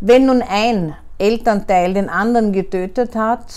Wenn 0.00 0.26
nun 0.26 0.40
ein 0.40 0.96
Elternteil 1.18 1.92
den 1.92 2.08
anderen 2.08 2.52
getötet 2.52 3.14
hat, 3.14 3.52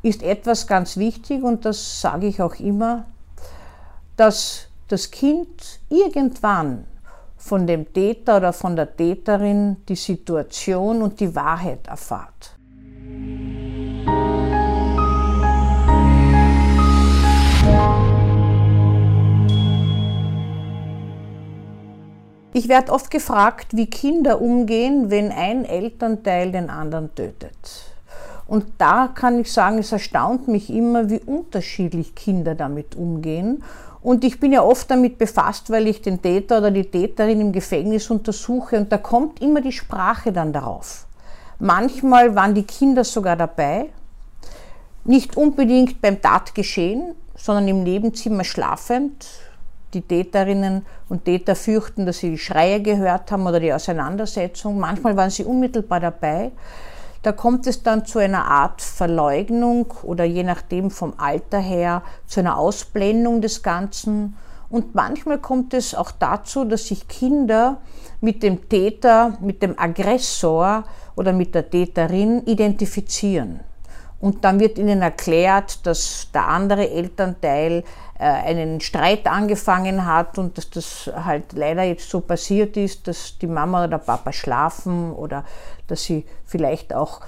ist 0.00 0.22
etwas 0.22 0.66
ganz 0.66 0.96
wichtig 0.96 1.42
und 1.42 1.66
das 1.66 2.00
sage 2.00 2.26
ich 2.26 2.40
auch 2.40 2.54
immer, 2.54 3.04
dass 4.16 4.68
das 4.88 5.10
Kind 5.10 5.80
irgendwann 5.90 6.86
von 7.36 7.66
dem 7.66 7.92
Täter 7.92 8.38
oder 8.38 8.54
von 8.54 8.76
der 8.76 8.96
Täterin 8.96 9.76
die 9.86 9.96
Situation 9.96 11.02
und 11.02 11.20
die 11.20 11.34
Wahrheit 11.34 11.86
erfahrt. 11.86 12.53
Ich 22.56 22.68
werde 22.68 22.92
oft 22.92 23.10
gefragt, 23.10 23.76
wie 23.76 23.86
Kinder 23.86 24.40
umgehen, 24.40 25.10
wenn 25.10 25.32
ein 25.32 25.64
Elternteil 25.64 26.52
den 26.52 26.70
anderen 26.70 27.12
tötet. 27.12 27.56
Und 28.46 28.66
da 28.78 29.08
kann 29.12 29.40
ich 29.40 29.52
sagen, 29.52 29.78
es 29.78 29.90
erstaunt 29.90 30.46
mich 30.46 30.70
immer, 30.70 31.10
wie 31.10 31.18
unterschiedlich 31.18 32.14
Kinder 32.14 32.54
damit 32.54 32.94
umgehen. 32.94 33.64
Und 34.02 34.22
ich 34.22 34.38
bin 34.38 34.52
ja 34.52 34.62
oft 34.62 34.88
damit 34.88 35.18
befasst, 35.18 35.68
weil 35.70 35.88
ich 35.88 36.00
den 36.00 36.22
Täter 36.22 36.58
oder 36.58 36.70
die 36.70 36.84
Täterin 36.84 37.40
im 37.40 37.50
Gefängnis 37.50 38.08
untersuche 38.08 38.76
und 38.76 38.92
da 38.92 38.98
kommt 38.98 39.42
immer 39.42 39.60
die 39.60 39.72
Sprache 39.72 40.30
dann 40.30 40.52
darauf. 40.52 41.08
Manchmal 41.58 42.36
waren 42.36 42.54
die 42.54 42.62
Kinder 42.62 43.02
sogar 43.02 43.34
dabei, 43.34 43.88
nicht 45.02 45.36
unbedingt 45.36 46.00
beim 46.00 46.22
Tatgeschehen, 46.22 47.16
sondern 47.34 47.66
im 47.66 47.82
Nebenzimmer 47.82 48.44
schlafend, 48.44 49.26
die 49.94 50.02
Täterinnen 50.02 50.84
und 51.08 51.24
Täter 51.24 51.54
fürchten, 51.54 52.06
dass 52.06 52.18
sie 52.18 52.30
die 52.30 52.38
Schreie 52.38 52.82
gehört 52.82 53.30
haben 53.30 53.46
oder 53.46 53.60
die 53.60 53.72
Auseinandersetzung. 53.72 54.78
Manchmal 54.78 55.16
waren 55.16 55.30
sie 55.30 55.44
unmittelbar 55.44 56.00
dabei. 56.00 56.52
Da 57.22 57.32
kommt 57.32 57.66
es 57.66 57.82
dann 57.82 58.04
zu 58.04 58.18
einer 58.18 58.44
Art 58.44 58.82
Verleugnung 58.82 59.86
oder 60.02 60.24
je 60.24 60.42
nachdem 60.42 60.90
vom 60.90 61.14
Alter 61.16 61.58
her 61.58 62.02
zu 62.26 62.40
einer 62.40 62.58
Ausblendung 62.58 63.40
des 63.40 63.62
Ganzen. 63.62 64.36
Und 64.68 64.94
manchmal 64.94 65.38
kommt 65.38 65.72
es 65.72 65.94
auch 65.94 66.10
dazu, 66.10 66.64
dass 66.64 66.88
sich 66.88 67.08
Kinder 67.08 67.78
mit 68.20 68.42
dem 68.42 68.68
Täter, 68.68 69.38
mit 69.40 69.62
dem 69.62 69.78
Aggressor 69.78 70.84
oder 71.16 71.32
mit 71.32 71.54
der 71.54 71.70
Täterin 71.70 72.44
identifizieren. 72.44 73.60
Und 74.24 74.42
dann 74.42 74.58
wird 74.58 74.78
ihnen 74.78 75.02
erklärt, 75.02 75.86
dass 75.86 76.30
der 76.32 76.48
andere 76.48 76.88
Elternteil 76.88 77.84
äh, 78.18 78.24
einen 78.24 78.80
Streit 78.80 79.26
angefangen 79.26 80.06
hat 80.06 80.38
und 80.38 80.56
dass 80.56 80.70
das 80.70 81.10
halt 81.14 81.52
leider 81.52 81.82
jetzt 81.82 82.08
so 82.08 82.20
passiert 82.20 82.78
ist, 82.78 83.06
dass 83.06 83.36
die 83.36 83.46
Mama 83.46 83.80
oder 83.80 83.98
der 83.98 83.98
Papa 83.98 84.32
schlafen 84.32 85.12
oder 85.12 85.44
dass 85.88 86.04
sie 86.04 86.24
vielleicht 86.46 86.94
auch 86.94 87.20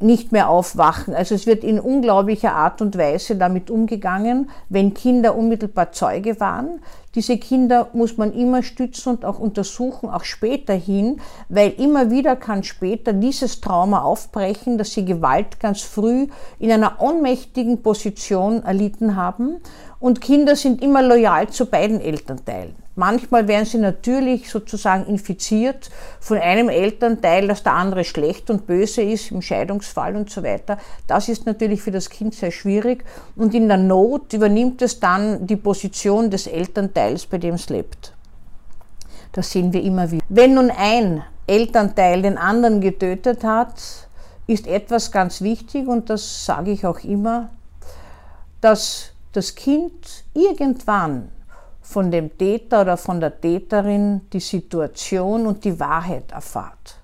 nicht 0.00 0.32
mehr 0.32 0.48
aufwachen. 0.48 1.14
Also 1.14 1.36
es 1.36 1.46
wird 1.46 1.62
in 1.62 1.78
unglaublicher 1.78 2.54
Art 2.54 2.82
und 2.82 2.98
Weise 2.98 3.36
damit 3.36 3.70
umgegangen, 3.70 4.50
wenn 4.68 4.94
Kinder 4.94 5.36
unmittelbar 5.36 5.92
Zeuge 5.92 6.40
waren. 6.40 6.82
Diese 7.16 7.38
Kinder 7.38 7.88
muss 7.94 8.18
man 8.18 8.34
immer 8.34 8.62
stützen 8.62 9.14
und 9.14 9.24
auch 9.24 9.38
untersuchen, 9.38 10.10
auch 10.10 10.24
späterhin, 10.24 11.18
weil 11.48 11.70
immer 11.70 12.10
wieder 12.10 12.36
kann 12.36 12.62
später 12.62 13.14
dieses 13.14 13.62
Trauma 13.62 14.02
aufbrechen, 14.02 14.76
dass 14.76 14.92
sie 14.92 15.06
Gewalt 15.06 15.58
ganz 15.58 15.80
früh 15.80 16.26
in 16.58 16.70
einer 16.70 17.00
ohnmächtigen 17.00 17.82
Position 17.82 18.62
erlitten 18.62 19.16
haben. 19.16 19.56
Und 19.98 20.20
Kinder 20.20 20.56
sind 20.56 20.82
immer 20.82 21.02
loyal 21.02 21.48
zu 21.48 21.64
beiden 21.64 22.02
Elternteilen. 22.02 22.76
Manchmal 22.98 23.46
werden 23.46 23.66
sie 23.66 23.76
natürlich 23.76 24.48
sozusagen 24.50 25.04
infiziert 25.04 25.90
von 26.18 26.38
einem 26.38 26.70
Elternteil, 26.70 27.46
dass 27.46 27.62
der 27.62 27.74
andere 27.74 28.04
schlecht 28.04 28.48
und 28.48 28.66
böse 28.66 29.02
ist 29.02 29.30
im 29.30 29.42
Scheidungsfall 29.42 30.16
und 30.16 30.30
so 30.30 30.42
weiter. 30.42 30.78
Das 31.06 31.28
ist 31.28 31.44
natürlich 31.44 31.82
für 31.82 31.90
das 31.90 32.08
Kind 32.08 32.34
sehr 32.34 32.50
schwierig 32.50 33.04
und 33.36 33.54
in 33.54 33.68
der 33.68 33.76
Not 33.76 34.32
übernimmt 34.32 34.80
es 34.80 34.98
dann 34.98 35.46
die 35.46 35.56
Position 35.56 36.30
des 36.30 36.46
Elternteils, 36.46 37.05
bei 37.30 37.38
dem 37.38 37.54
es 37.54 37.68
lebt. 37.68 38.12
Das 39.32 39.50
sehen 39.50 39.72
wir 39.72 39.82
immer 39.82 40.10
wieder. 40.10 40.24
Wenn 40.28 40.54
nun 40.54 40.70
ein 40.70 41.22
Elternteil 41.46 42.22
den 42.22 42.38
anderen 42.38 42.80
getötet 42.80 43.44
hat, 43.44 43.74
ist 44.46 44.66
etwas 44.66 45.10
ganz 45.10 45.40
wichtig 45.40 45.86
und 45.86 46.08
das 46.10 46.44
sage 46.44 46.70
ich 46.70 46.86
auch 46.86 47.00
immer, 47.00 47.50
dass 48.60 49.10
das 49.32 49.54
Kind 49.54 50.24
irgendwann 50.34 51.30
von 51.82 52.10
dem 52.10 52.36
Täter 52.36 52.82
oder 52.82 52.96
von 52.96 53.20
der 53.20 53.40
Täterin 53.40 54.22
die 54.32 54.40
Situation 54.40 55.46
und 55.46 55.64
die 55.64 55.78
Wahrheit 55.78 56.32
erfahrt. 56.32 56.95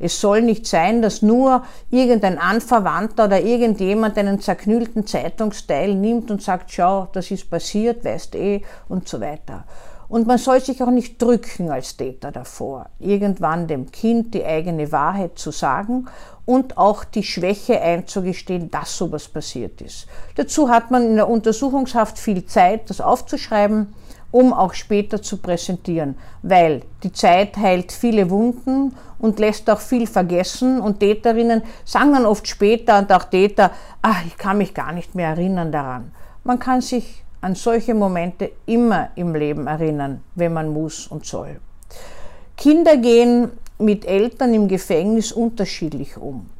Es 0.00 0.20
soll 0.20 0.40
nicht 0.40 0.66
sein, 0.66 1.02
dass 1.02 1.20
nur 1.20 1.62
irgendein 1.90 2.38
Anverwandter 2.38 3.26
oder 3.26 3.40
irgendjemand 3.40 4.16
einen 4.16 4.40
zerknüllten 4.40 5.06
Zeitungsteil 5.06 5.94
nimmt 5.94 6.30
und 6.30 6.42
sagt, 6.42 6.72
schau, 6.72 7.08
das 7.12 7.30
ist 7.30 7.50
passiert, 7.50 8.04
weißt 8.04 8.34
eh 8.34 8.62
und 8.88 9.06
so 9.06 9.20
weiter. 9.20 9.64
Und 10.08 10.26
man 10.26 10.38
soll 10.38 10.60
sich 10.60 10.82
auch 10.82 10.90
nicht 10.90 11.22
drücken 11.22 11.70
als 11.70 11.96
Täter 11.96 12.32
davor, 12.32 12.86
irgendwann 12.98 13.68
dem 13.68 13.92
Kind 13.92 14.34
die 14.34 14.44
eigene 14.44 14.90
Wahrheit 14.90 15.38
zu 15.38 15.52
sagen 15.52 16.06
und 16.44 16.78
auch 16.78 17.04
die 17.04 17.22
Schwäche 17.22 17.80
einzugestehen, 17.80 18.72
dass 18.72 18.96
sowas 18.96 19.28
passiert 19.28 19.80
ist. 19.80 20.08
Dazu 20.34 20.68
hat 20.68 20.90
man 20.90 21.06
in 21.06 21.14
der 21.14 21.28
Untersuchungshaft 21.28 22.18
viel 22.18 22.44
Zeit, 22.44 22.90
das 22.90 23.00
aufzuschreiben 23.00 23.94
um 24.30 24.52
auch 24.52 24.74
später 24.74 25.20
zu 25.22 25.38
präsentieren, 25.38 26.16
weil 26.42 26.82
die 27.02 27.12
Zeit 27.12 27.56
heilt 27.56 27.92
viele 27.92 28.30
Wunden 28.30 28.94
und 29.18 29.38
lässt 29.38 29.68
auch 29.68 29.80
viel 29.80 30.06
vergessen 30.06 30.80
und 30.80 31.00
Täterinnen 31.00 31.62
sagen 31.84 32.12
dann 32.12 32.26
oft 32.26 32.46
später 32.46 32.98
und 32.98 33.12
auch 33.12 33.24
Täter, 33.24 33.70
ach, 34.02 34.24
ich 34.26 34.36
kann 34.36 34.58
mich 34.58 34.74
gar 34.74 34.92
nicht 34.92 35.14
mehr 35.14 35.30
erinnern 35.30 35.72
daran. 35.72 36.12
Man 36.44 36.58
kann 36.58 36.80
sich 36.80 37.24
an 37.40 37.54
solche 37.54 37.94
Momente 37.94 38.52
immer 38.66 39.10
im 39.14 39.34
Leben 39.34 39.66
erinnern, 39.66 40.22
wenn 40.34 40.52
man 40.52 40.72
muss 40.72 41.06
und 41.06 41.24
soll. 41.24 41.60
Kinder 42.56 42.96
gehen 42.96 43.50
mit 43.78 44.04
Eltern 44.04 44.52
im 44.52 44.68
Gefängnis 44.68 45.32
unterschiedlich 45.32 46.16
um. 46.16 46.50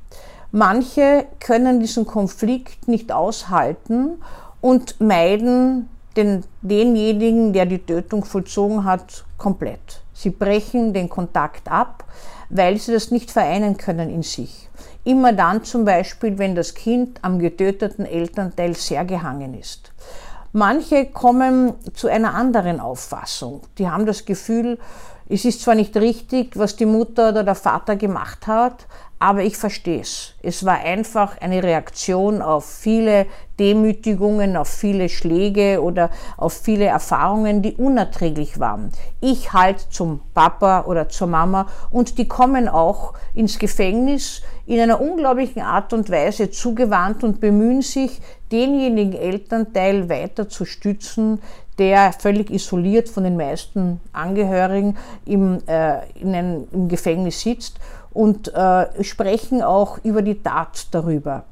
Manche 0.53 1.27
können 1.39 1.79
diesen 1.79 2.07
Konflikt 2.07 2.89
nicht 2.89 3.13
aushalten 3.13 4.23
und 4.61 5.01
meiden 5.01 5.89
den, 6.17 6.45
denjenigen, 6.63 7.53
der 7.53 7.67
die 7.67 7.79
Tötung 7.79 8.25
vollzogen 8.25 8.85
hat, 8.85 9.25
komplett. 9.39 10.03
Sie 10.13 10.31
brechen 10.31 10.93
den 10.93 11.09
Kontakt 11.09 11.71
ab, 11.71 12.05
weil 12.49 12.77
sie 12.77 12.93
das 12.93 13.11
nicht 13.11 13.31
vereinen 13.31 13.77
können 13.77 14.11
in 14.11 14.23
sich. 14.23 14.69
Immer 15.05 15.33
dann 15.33 15.65
zum 15.65 15.85
Beispiel, 15.85 16.39
wenn 16.39 16.55
das 16.55 16.75
Kind 16.75 17.19
am 17.23 17.39
getöteten 17.39 18.05
Elternteil 18.05 18.75
sehr 18.75 19.05
gehangen 19.05 19.55
ist. 19.55 19.93
Manche 20.53 21.07
kommen 21.07 21.75
zu 21.95 22.09
einer 22.09 22.35
anderen 22.35 22.81
Auffassung. 22.81 23.63
Die 23.79 23.89
haben 23.89 24.05
das 24.05 24.25
Gefühl, 24.25 24.79
es 25.29 25.45
ist 25.45 25.63
zwar 25.63 25.77
nicht 25.77 25.97
richtig, 25.97 26.59
was 26.59 26.75
die 26.75 26.87
Mutter 26.87 27.29
oder 27.29 27.45
der 27.45 27.55
Vater 27.55 27.95
gemacht 27.95 28.49
hat, 28.49 28.87
aber 29.23 29.43
ich 29.43 29.59
verstehe 29.59 30.01
es. 30.01 30.33
Es 30.43 30.65
war 30.65 30.79
einfach 30.79 31.39
eine 31.43 31.63
Reaktion 31.63 32.41
auf 32.41 32.65
viele 32.65 33.27
Demütigungen, 33.59 34.57
auf 34.57 34.69
viele 34.69 35.11
Schläge 35.11 35.83
oder 35.83 36.09
auf 36.39 36.55
viele 36.55 36.87
Erfahrungen, 36.87 37.61
die 37.61 37.75
unerträglich 37.75 38.59
waren. 38.59 38.91
Ich 39.21 39.53
halt 39.53 39.79
zum 39.91 40.23
Papa 40.33 40.85
oder 40.87 41.11
zur 41.11 41.27
Mama 41.27 41.67
und 41.91 42.17
die 42.17 42.27
kommen 42.27 42.67
auch 42.67 43.13
ins 43.35 43.59
Gefängnis 43.59 44.41
in 44.65 44.81
einer 44.81 45.03
unglaublichen 45.03 45.61
Art 45.61 45.93
und 45.93 46.11
Weise 46.11 46.51
zugewandt 46.51 47.23
und 47.23 47.41
bemühen 47.41 47.83
sich, 47.83 48.23
denjenigen 48.51 49.21
Elternteil 49.21 50.09
weiter 50.09 50.49
zu 50.49 50.65
stützen, 50.65 51.41
der 51.81 52.13
völlig 52.13 52.51
isoliert 52.51 53.09
von 53.09 53.25
den 53.25 53.37
meisten 53.37 54.01
Angehörigen 54.13 54.97
im, 55.25 55.59
äh, 55.67 56.07
in 56.15 56.35
einem, 56.35 56.69
im 56.73 56.89
Gefängnis 56.89 57.41
sitzt 57.41 57.81
und 58.13 58.55
äh, 58.55 59.03
sprechen 59.03 59.63
auch 59.63 59.99
über 60.05 60.21
die 60.21 60.43
Tat 60.43 60.89
darüber. 60.93 61.45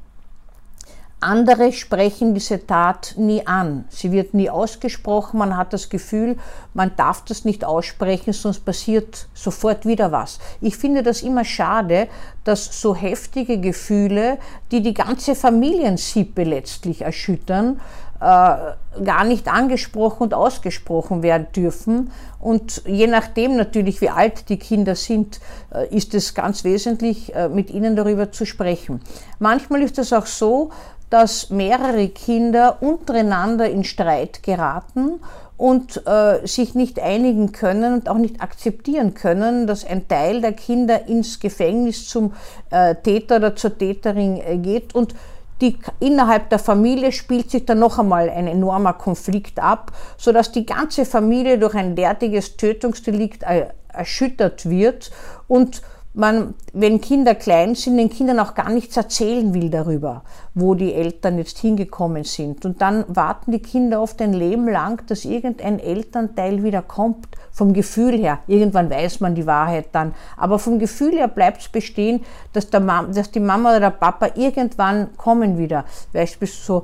Andere 1.21 1.73
sprechen 1.73 2.33
diese 2.33 2.65
Tat 2.65 3.15
nie 3.17 3.45
an. 3.45 3.83
Sie 3.89 4.13
wird 4.13 4.33
nie 4.33 4.49
ausgesprochen. 4.49 5.39
Man 5.39 5.57
hat 5.57 5.73
das 5.73 5.89
Gefühl, 5.89 6.37
man 6.73 6.95
darf 6.95 7.25
das 7.25 7.43
nicht 7.43 7.65
aussprechen, 7.65 8.31
sonst 8.31 8.63
passiert 8.63 9.27
sofort 9.33 9.85
wieder 9.85 10.13
was. 10.13 10.39
Ich 10.61 10.77
finde 10.77 11.03
das 11.03 11.21
immer 11.21 11.43
schade, 11.43 12.07
dass 12.45 12.81
so 12.81 12.95
heftige 12.95 13.59
Gefühle, 13.59 14.37
die 14.71 14.81
die 14.81 14.93
ganze 14.93 15.35
Familiensippe 15.35 16.43
letztlich 16.43 17.01
erschüttern, 17.01 17.81
gar 18.19 19.23
nicht 19.23 19.47
angesprochen 19.47 20.23
und 20.23 20.33
ausgesprochen 20.33 21.23
werden 21.23 21.47
dürfen. 21.55 22.11
Und 22.39 22.83
je 22.85 23.07
nachdem 23.07 23.55
natürlich, 23.55 24.01
wie 24.01 24.09
alt 24.09 24.49
die 24.49 24.57
Kinder 24.57 24.95
sind, 24.95 25.39
äh, 25.73 25.93
ist 25.95 26.13
es 26.13 26.33
ganz 26.33 26.63
wesentlich, 26.63 27.35
äh, 27.35 27.49
mit 27.49 27.69
ihnen 27.69 27.95
darüber 27.95 28.31
zu 28.31 28.45
sprechen. 28.45 29.01
Manchmal 29.39 29.81
ist 29.81 29.99
es 29.99 30.13
auch 30.13 30.25
so, 30.25 30.69
dass 31.09 31.49
mehrere 31.49 32.09
Kinder 32.09 32.77
untereinander 32.81 33.69
in 33.69 33.83
Streit 33.83 34.43
geraten 34.43 35.19
und 35.57 36.07
äh, 36.07 36.47
sich 36.47 36.75
nicht 36.75 37.01
einigen 37.01 37.51
können 37.51 37.93
und 37.95 38.09
auch 38.09 38.17
nicht 38.17 38.41
akzeptieren 38.41 39.13
können, 39.13 39.67
dass 39.67 39.85
ein 39.85 40.07
Teil 40.07 40.39
der 40.39 40.53
Kinder 40.53 41.07
ins 41.07 41.39
Gefängnis 41.39 42.07
zum 42.07 42.31
äh, 42.69 42.95
Täter 42.95 43.37
oder 43.37 43.55
zur 43.55 43.77
Täterin 43.77 44.37
äh, 44.37 44.57
geht 44.57 44.95
und 44.95 45.15
die, 45.61 45.77
innerhalb 45.99 46.49
der 46.49 46.59
Familie 46.59 47.11
spielt 47.11 47.51
sich 47.51 47.65
dann 47.65 47.79
noch 47.79 47.99
einmal 47.99 48.29
ein 48.29 48.47
enormer 48.47 48.93
Konflikt 48.93 49.59
ab, 49.59 49.91
sodass 50.17 50.51
die 50.51 50.65
ganze 50.65 51.05
Familie 51.05 51.57
durch 51.57 51.75
ein 51.75 51.95
derartiges 51.95 52.57
Tötungsdelikt 52.57 53.43
erschüttert 53.89 54.69
wird. 54.69 55.11
Und 55.47 55.81
man, 56.19 56.53
wenn 56.73 57.01
Kinder 57.01 57.33
klein 57.33 57.75
sind, 57.75 57.97
den 57.97 58.09
Kindern 58.09 58.39
auch 58.39 58.53
gar 58.53 58.69
nichts 58.69 58.95
erzählen 58.97 59.53
will 59.53 59.69
darüber, 59.69 60.23
wo 60.53 60.75
die 60.75 60.93
Eltern 60.93 61.37
jetzt 61.37 61.57
hingekommen 61.59 62.23
sind. 62.23 62.65
Und 62.65 62.81
dann 62.81 63.05
warten 63.07 63.51
die 63.51 63.61
Kinder 63.61 64.01
oft 64.01 64.21
ein 64.21 64.33
Leben 64.33 64.67
lang, 64.67 65.05
dass 65.07 65.25
irgendein 65.25 65.79
Elternteil 65.79 66.63
wieder 66.63 66.81
kommt, 66.81 67.27
vom 67.51 67.73
Gefühl 67.73 68.17
her. 68.17 68.39
Irgendwann 68.47 68.89
weiß 68.89 69.19
man 69.21 69.35
die 69.35 69.47
Wahrheit 69.47 69.87
dann. 69.93 70.13
Aber 70.37 70.59
vom 70.59 70.79
Gefühl 70.79 71.13
her 71.13 71.27
bleibt 71.27 71.61
es 71.61 71.69
bestehen, 71.69 72.21
dass, 72.53 72.69
der 72.69 72.79
Mama, 72.79 73.09
dass 73.11 73.31
die 73.31 73.39
Mama 73.39 73.71
oder 73.71 73.79
der 73.79 73.89
Papa 73.91 74.29
irgendwann 74.35 75.15
kommen 75.17 75.57
wieder. 75.57 75.85
Beispielsweise 76.13 76.65
so 76.65 76.83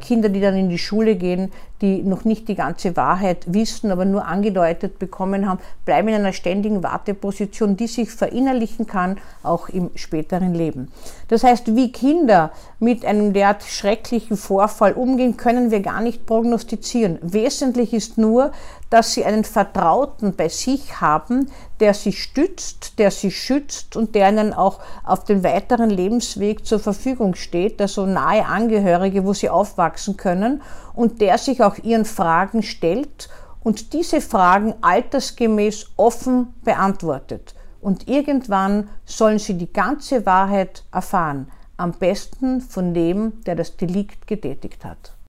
Kinder, 0.00 0.28
die 0.30 0.40
dann 0.40 0.56
in 0.56 0.68
die 0.68 0.78
Schule 0.78 1.16
gehen, 1.16 1.52
die 1.80 2.02
noch 2.02 2.24
nicht 2.24 2.48
die 2.48 2.54
ganze 2.54 2.96
Wahrheit 2.96 3.44
wissen, 3.46 3.90
aber 3.90 4.04
nur 4.04 4.26
angedeutet 4.26 4.98
bekommen 4.98 5.48
haben, 5.48 5.60
bleiben 5.84 6.08
in 6.08 6.14
einer 6.14 6.32
ständigen 6.32 6.82
Warteposition, 6.82 7.76
die 7.76 7.86
sich 7.86 8.10
verinnerlichen 8.10 8.86
kann, 8.86 9.18
auch 9.42 9.68
im 9.68 9.90
späteren 9.94 10.54
Leben. 10.54 10.90
Das 11.28 11.44
heißt, 11.44 11.76
wie 11.76 11.92
Kinder 11.92 12.50
mit 12.80 13.04
einem 13.04 13.32
derart 13.32 13.62
schrecklichen 13.62 14.36
Vorfall 14.36 14.94
umgehen, 14.94 15.36
können 15.36 15.70
wir 15.70 15.80
gar 15.80 16.00
nicht 16.00 16.26
prognostizieren. 16.26 17.18
Wesentlich 17.22 17.92
ist 17.92 18.18
nur, 18.18 18.52
dass 18.90 19.12
sie 19.12 19.24
einen 19.24 19.44
Vertrauten 19.44 20.34
bei 20.34 20.48
sich 20.48 21.00
haben, 21.00 21.50
der 21.78 21.94
sie 21.94 22.12
stützt, 22.12 22.98
der 22.98 23.10
sie 23.10 23.30
schützt 23.30 23.96
und 23.96 24.14
der 24.14 24.30
ihnen 24.30 24.54
auch 24.54 24.80
auf 25.04 25.24
dem 25.24 25.44
weiteren 25.44 25.90
Lebensweg 25.90 26.66
zur 26.66 26.80
Verfügung 26.80 27.34
steht, 27.34 27.80
also 27.80 28.06
nahe 28.06 28.46
Angehörige, 28.46 29.24
wo 29.24 29.34
sie 29.34 29.50
aufwachsen 29.58 30.16
können 30.16 30.62
und 30.94 31.20
der 31.20 31.36
sich 31.38 31.62
auch 31.62 31.76
ihren 31.78 32.04
Fragen 32.04 32.62
stellt 32.62 33.28
und 33.62 33.92
diese 33.92 34.20
Fragen 34.20 34.74
altersgemäß 34.80 35.88
offen 35.96 36.54
beantwortet. 36.62 37.54
Und 37.80 38.08
irgendwann 38.08 38.88
sollen 39.04 39.38
sie 39.38 39.54
die 39.54 39.72
ganze 39.72 40.24
Wahrheit 40.26 40.84
erfahren, 40.92 41.50
am 41.76 41.92
besten 41.92 42.60
von 42.60 42.94
dem, 42.94 43.40
der 43.44 43.56
das 43.56 43.76
Delikt 43.76 44.26
getätigt 44.26 44.84
hat. 44.84 45.17